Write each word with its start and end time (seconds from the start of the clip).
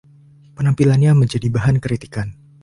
Penampilannya 0.57 1.11
menjadi 1.21 1.45
bahan 1.55 1.75
kritikan. 1.85 2.27